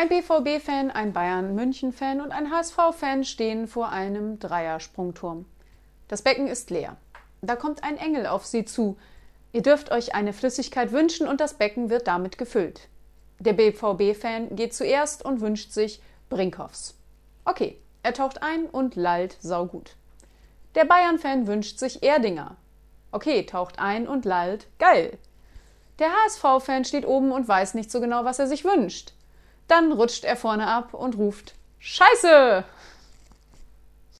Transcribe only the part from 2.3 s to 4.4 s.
ein HSV-Fan stehen vor einem